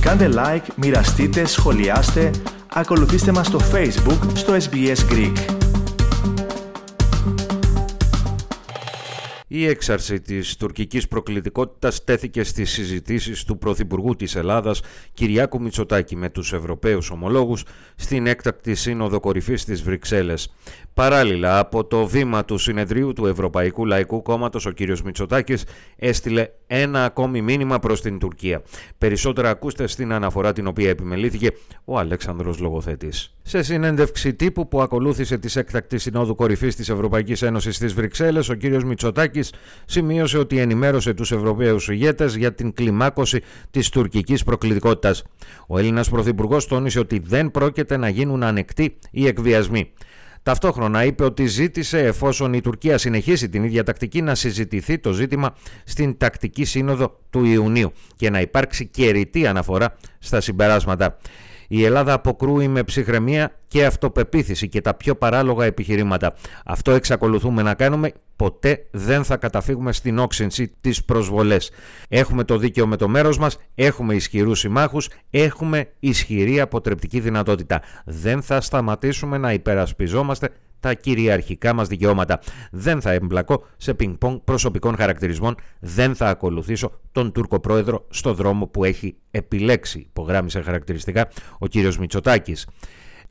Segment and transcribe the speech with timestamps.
[0.00, 2.30] Κάντε like, μοιραστείτε, σχολιάστε,
[2.68, 5.60] ακολουθήστε μας στο Facebook στο SBS Greek.
[9.52, 14.80] Η έξαρση της τουρκικής προκλητικότητας τέθηκε στις συζητήσεις του Πρωθυπουργού της Ελλάδας
[15.14, 17.64] Κυριάκου Μητσοτάκη με τους Ευρωπαίους ομολόγους
[17.96, 20.54] στην έκτακτη σύνοδο κορυφής της Βρυξέλλες.
[21.00, 24.78] Παράλληλα, από το βήμα του συνεδρίου του Ευρωπαϊκού Λαϊκού Κόμματος, ο κ.
[25.04, 25.64] Μητσοτάκης
[25.96, 28.62] έστειλε ένα ακόμη μήνυμα προς την Τουρκία.
[28.98, 31.50] Περισσότερα ακούστε στην αναφορά την οποία επιμελήθηκε
[31.84, 33.34] ο Αλέξανδρος Λογοθέτης.
[33.42, 38.56] Σε συνέντευξη τύπου που ακολούθησε της έκτακτη συνόδου κορυφής της Ευρωπαϊκής Ένωσης στις Βρυξέλλες, ο
[38.56, 38.62] κ.
[38.62, 39.52] Μητσοτάκης
[39.84, 45.22] σημείωσε ότι ενημέρωσε τους Ευρωπαίους ηγέτες για την κλιμάκωση της τουρκικής προκλητικότητας.
[45.66, 49.92] Ο Έλληνας Πρωθυπουργός τόνισε ότι δεν πρόκειται να γίνουν ανεκτοί οι εκβιασμοί.
[50.42, 55.54] Ταυτόχρονα είπε ότι ζήτησε, εφόσον η Τουρκία συνεχίσει την ίδια τακτική, να συζητηθεί το ζήτημα
[55.84, 61.16] στην τακτική σύνοδο του Ιουνίου και να υπάρξει κεριτή αναφορά στα συμπεράσματα.
[61.72, 66.34] Η Ελλάδα αποκρούει με ψυχραιμία και αυτοπεποίθηση και τα πιο παράλογα επιχειρήματα.
[66.64, 68.12] Αυτό εξακολουθούμε να κάνουμε.
[68.36, 71.70] Ποτέ δεν θα καταφύγουμε στην όξυνση της προσβολές.
[72.08, 77.82] Έχουμε το δίκαιο με το μέρος μας, έχουμε ισχυρούς συμμάχους, έχουμε ισχυρή αποτρεπτική δυνατότητα.
[78.04, 80.48] Δεν θα σταματήσουμε να υπερασπιζόμαστε
[80.80, 82.40] τα κυριαρχικά μας δικαιώματα.
[82.70, 88.66] Δεν θα εμπλακώ σε πινκ-πονγκ προσωπικών χαρακτηρισμών, δεν θα ακολουθήσω τον Τούρκο πρόεδρο στο δρόμο
[88.66, 91.28] που έχει επιλέξει, υπογράμμισε χαρακτηριστικά
[91.58, 92.66] ο κύριος Μητσοτάκης.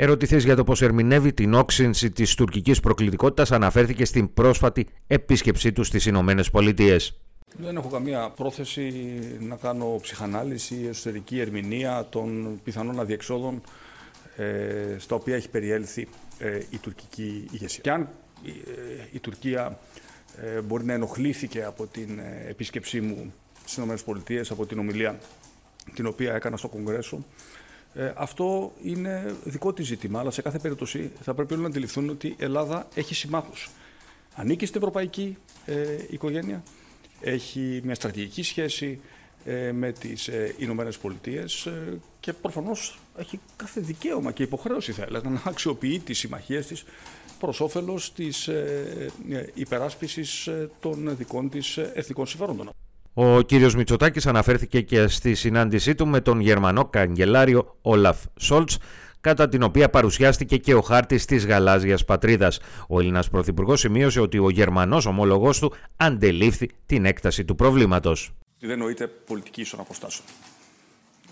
[0.00, 5.84] Ερωτηθείς για το πώς ερμηνεύει την όξυνση της τουρκικής προκλητικότητας αναφέρθηκε στην πρόσφατη επίσκεψή του
[5.84, 7.20] στις Ηνωμένες Πολιτείες.
[7.56, 8.92] Δεν έχω καμία πρόθεση
[9.40, 13.60] να κάνω ψυχανάλυση, εσωτερική ερμηνεία των πιθανών αδιεξόδων
[14.36, 16.08] ε, στα οποία έχει περιέλθει
[16.38, 17.82] ε, η τουρκική ηγεσία.
[17.82, 18.08] Και αν
[18.44, 18.50] ε,
[19.12, 19.78] η Τουρκία
[20.64, 23.32] μπορεί να ενοχλήθηκε από την επίσκεψή μου
[23.64, 25.18] στις ΗΠΑ, από την ομιλία
[25.94, 27.24] την οποία έκανα στο Κογκρέσο,
[28.14, 32.26] αυτό είναι δικό της ζήτημα, αλλά σε κάθε περίπτωση θα πρέπει όλοι να αντιληφθούν ότι
[32.26, 33.70] η Ελλάδα έχει συμμάχους.
[34.34, 35.36] Ανήκει στην ευρωπαϊκή
[36.10, 36.62] οικογένεια,
[37.20, 39.17] έχει μια στρατηγική σχέση ε,
[39.72, 45.28] με τις ε, Ηνωμένες Πολιτείες ε, και προφανώς έχει κάθε δικαίωμα και υποχρέωση θα έλεγα
[45.28, 46.84] να αξιοποιεί τις συμμαχίες της
[47.38, 48.50] προς όφελος της
[49.54, 50.48] υπεράσπισης
[50.80, 52.70] των δικών της εθνικών συμφέροντων.
[53.14, 58.78] Ο κύριος Μητσοτάκης αναφέρθηκε και στη συνάντησή του με τον Γερμανό καγκελάριο Όλαφ Σόλτς
[59.20, 62.60] κατά την οποία παρουσιάστηκε και ο χάρτης της γαλάζιας πατρίδας.
[62.88, 68.78] Ο Έλληνας Πρωθυπουργός σημείωσε ότι ο Γερμανός ομόλογός του αντελήφθη την έκταση του προβλήματος δεν
[68.78, 70.26] νοείται πολιτική ίσων αποστάσεων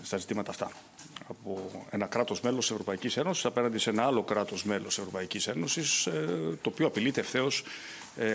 [0.01, 0.71] στα ζητήματα αυτά.
[1.27, 5.47] Από ένα κράτος μέλος τη Ευρωπαϊκής Ένωσης απέναντι σε ένα άλλο κράτος μέλος τη Ευρωπαϊκής
[5.47, 7.65] Ένωσης, ε, το οποίο απειλείται ευθέως ε,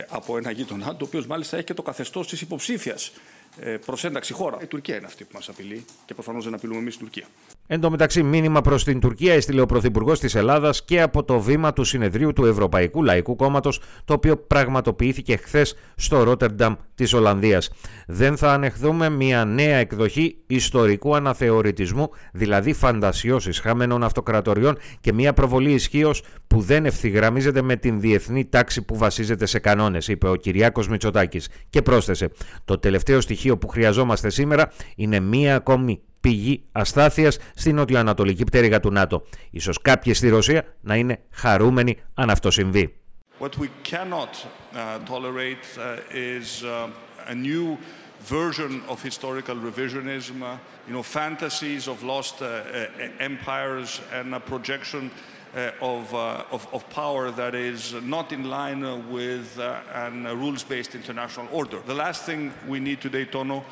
[0.09, 3.13] από ένα γείτονά, το οποίος μάλιστα έχει και το καθεστώς της υποψήφιας
[3.61, 4.59] ε, προς ένταξη χώρα.
[4.63, 7.27] Η Τουρκία είναι αυτή που μας απειλεί και προφανώς δεν απειλούμε εμείς την Τουρκία.
[7.67, 11.41] Εν τω μεταξύ, μήνυμα προς την Τουρκία έστειλε ο Πρωθυπουργός της Ελλάδας και από το
[11.41, 17.71] βήμα του συνεδρίου του Ευρωπαϊκού Λαϊκού Κόμματος, το οποίο πραγματοποιήθηκε χθες στο Ρότερνταμ της Ολλανδίας.
[18.07, 25.73] Δεν θα ανεχθούμε μια νέα εκδοχή ιστορικού αναθεωρητισμού, δηλαδή φαντασιώσεις χαμένων αυτοκρατοριών και μια προβολή
[25.73, 30.89] ισχύως που δεν ευθυγραμμίζεται με την διεθνή τάξη που βασίζεται σε κανόνες, είπε ο Κυριάκος
[30.89, 31.49] Μητσοτάκης.
[31.71, 32.31] Και πρόσθεσε:
[32.65, 38.91] Το τελευταίο στοιχείο που χρειαζόμαστε σήμερα είναι μία ακόμη πηγή αστάθειας στην νοτιοανατολική πτέρυγα του
[38.91, 39.23] ΝΑΤΟ.
[39.51, 42.97] Ίσως κάποιοι στη Ρωσία να είναι χαρούμενοι αν αυτό συμβεί.
[43.41, 47.65] What we cannot uh, tolerate uh, is uh, a new
[48.23, 50.57] version of historical revisionism, uh,
[50.87, 52.87] you know, fantasies of lost uh, uh,
[53.19, 55.11] empires and a projection
[55.55, 61.81] uh, of, of, of power that is not in line with a rules-based international order.
[61.87, 63.65] The last thing we need today, Tono,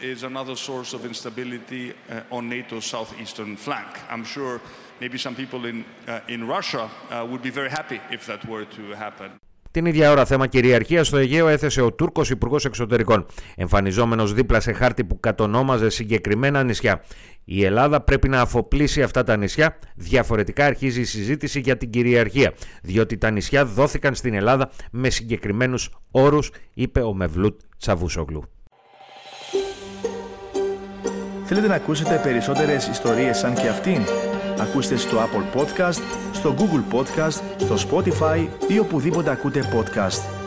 [0.00, 3.88] is another source of instability uh, on NATO's southeastern flank.
[4.08, 4.60] I'm sure
[5.00, 8.64] maybe some people in, uh, in Russia uh, would be very happy if that were
[8.64, 9.32] to happen.
[9.70, 14.72] Την ίδια ώρα θέμα κυριαρχίας στο Αιγαίο έθεσε ο Τούρκος Υπουργός Εξωτερικών, εμφανιζόμενος δίπλα σε
[14.72, 17.04] χάρτη που κατονόμαζε συγκεκριμένα νησιά.
[17.44, 22.52] Η Ελλάδα πρέπει να αφοπλίσει αυτά τα νησιά, διαφορετικά αρχίζει η συζήτηση για την κυριαρχία,
[22.82, 28.42] διότι τα νησιά δόθηκαν στην Ελλάδα με συγκεκριμένους όρους, είπε ο Μευλούτ Τσαβούσογλου.
[31.44, 34.02] Θέλετε να ακούσετε περισσότερες ιστορίες σαν και αυτήν;
[34.60, 36.00] Ακούστε στο Apple Podcast,
[36.38, 40.37] στο Google Podcast, στο Spotify ή οπουδήποτε ακούτε podcast.